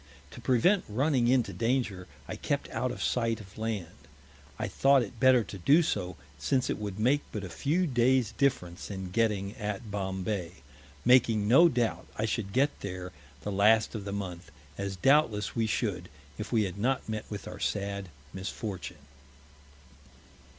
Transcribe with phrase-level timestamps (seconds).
[0.31, 4.07] To prevent running into Danger, I kept out of Sight of Land:
[4.57, 8.31] I thought it better to do so, since it would make but a few Days
[8.35, 10.63] Difference in getting at Bombay;
[11.05, 13.11] making no Doubt I should get there
[13.43, 16.09] the last of the Month, as doubtless we should,
[16.39, 19.05] if we had not met with our sad Misfortune.